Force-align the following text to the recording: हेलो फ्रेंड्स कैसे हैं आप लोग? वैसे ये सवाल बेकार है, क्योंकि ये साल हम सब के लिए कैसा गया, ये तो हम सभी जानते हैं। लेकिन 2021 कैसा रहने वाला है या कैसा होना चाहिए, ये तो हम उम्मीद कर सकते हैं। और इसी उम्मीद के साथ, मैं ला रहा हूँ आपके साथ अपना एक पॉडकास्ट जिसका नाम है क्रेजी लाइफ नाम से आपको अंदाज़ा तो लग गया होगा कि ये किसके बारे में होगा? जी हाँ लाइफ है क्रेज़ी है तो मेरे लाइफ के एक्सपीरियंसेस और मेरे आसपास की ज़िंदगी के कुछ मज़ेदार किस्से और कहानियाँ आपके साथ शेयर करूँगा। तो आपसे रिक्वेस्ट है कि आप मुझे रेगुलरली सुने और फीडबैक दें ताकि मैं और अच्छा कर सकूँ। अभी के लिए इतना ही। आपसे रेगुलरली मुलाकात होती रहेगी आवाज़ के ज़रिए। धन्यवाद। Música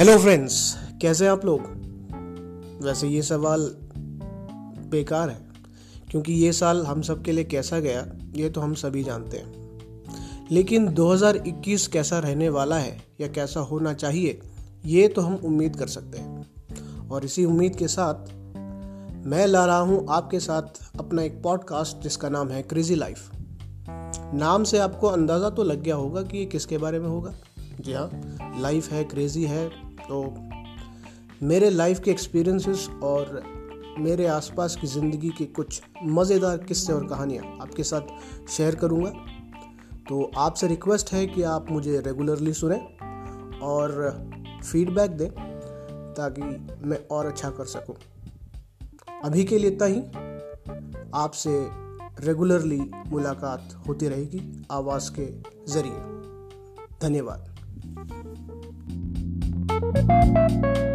हेलो 0.00 0.18
फ्रेंड्स 0.18 0.76
कैसे 1.02 1.24
हैं 1.24 1.32
आप 1.32 1.44
लोग? 1.44 1.60
वैसे 2.84 3.08
ये 3.08 3.22
सवाल 3.22 3.60
बेकार 4.90 5.28
है, 5.28 5.40
क्योंकि 6.10 6.32
ये 6.32 6.52
साल 6.52 6.86
हम 6.86 7.02
सब 7.02 7.22
के 7.22 7.32
लिए 7.32 7.44
कैसा 7.44 7.78
गया, 7.78 8.06
ये 8.34 8.50
तो 8.50 8.60
हम 8.60 8.74
सभी 8.74 9.04
जानते 9.04 9.36
हैं। 9.36 9.70
लेकिन 10.50 10.88
2021 10.88 11.86
कैसा 11.86 12.18
रहने 12.18 12.48
वाला 12.48 12.76
है 12.76 13.02
या 13.20 13.28
कैसा 13.28 13.60
होना 13.60 13.92
चाहिए, 13.92 14.40
ये 14.84 15.08
तो 15.08 15.22
हम 15.22 15.34
उम्मीद 15.34 15.76
कर 15.76 15.86
सकते 15.86 16.18
हैं। 16.18 16.50
और 17.08 17.24
इसी 17.24 17.44
उम्मीद 17.44 17.76
के 17.76 17.88
साथ, 17.88 18.14
मैं 19.26 19.46
ला 19.46 19.66
रहा 19.66 19.80
हूँ 19.80 20.06
आपके 20.10 20.40
साथ 20.40 20.62
अपना 20.98 21.22
एक 21.22 21.42
पॉडकास्ट 21.42 22.02
जिसका 22.02 22.28
नाम 22.28 22.48
है 22.48 22.62
क्रेजी 22.62 22.94
लाइफ 22.94 23.30
नाम 24.34 24.64
से 24.64 24.78
आपको 24.78 25.06
अंदाज़ा 25.06 25.50
तो 25.50 25.64
लग 25.64 25.82
गया 25.82 25.94
होगा 25.94 26.22
कि 26.22 26.38
ये 26.38 26.44
किसके 26.44 26.78
बारे 26.78 26.98
में 26.98 27.08
होगा? 27.08 27.34
जी 27.80 27.92
हाँ 27.92 28.10
लाइफ 28.60 28.92
है 28.92 29.04
क्रेज़ी 29.04 29.44
है 29.44 29.89
तो 30.08 30.22
मेरे 31.42 31.70
लाइफ 31.70 32.00
के 32.00 32.10
एक्सपीरियंसेस 32.10 32.88
और 33.02 33.42
मेरे 33.98 34.26
आसपास 34.26 34.76
की 34.76 34.86
ज़िंदगी 34.86 35.28
के 35.28 35.44
कुछ 35.44 35.82
मज़ेदार 36.04 36.58
किस्से 36.58 36.92
और 36.92 37.06
कहानियाँ 37.06 37.44
आपके 37.62 37.84
साथ 37.84 38.48
शेयर 38.50 38.74
करूँगा। 38.74 39.10
तो 40.08 40.30
आपसे 40.36 40.66
रिक्वेस्ट 40.66 41.12
है 41.12 41.26
कि 41.26 41.42
आप 41.42 41.70
मुझे 41.70 42.00
रेगुलरली 42.00 42.52
सुने 42.52 42.76
और 43.62 43.90
फीडबैक 44.64 45.10
दें 45.10 45.28
ताकि 46.14 46.42
मैं 46.88 46.98
और 47.08 47.26
अच्छा 47.26 47.50
कर 47.50 47.64
सकूँ। 47.64 47.96
अभी 49.24 49.44
के 49.44 49.58
लिए 49.58 49.70
इतना 49.70 49.86
ही। 49.86 50.00
आपसे 51.14 51.50
रेगुलरली 52.26 52.80
मुलाकात 53.06 53.74
होती 53.88 54.08
रहेगी 54.08 54.66
आवाज़ 54.70 55.10
के 55.18 55.26
ज़रिए। 55.72 56.98
धन्यवाद। 57.02 57.49
Música 60.10 60.89